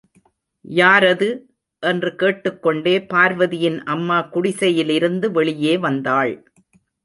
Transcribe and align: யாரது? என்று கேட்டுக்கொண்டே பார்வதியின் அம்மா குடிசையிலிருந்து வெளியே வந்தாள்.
யாரது? 0.65 1.27
என்று 1.83 2.15
கேட்டுக்கொண்டே 2.15 2.95
பார்வதியின் 3.13 3.83
அம்மா 3.83 4.29
குடிசையிலிருந்து 4.33 5.31
வெளியே 5.31 5.77
வந்தாள். 5.77 6.33